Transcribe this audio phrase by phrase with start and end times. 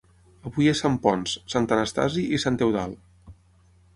[0.49, 3.33] Avui és Sant Ponç, sant Anastasi i Sant Eudald.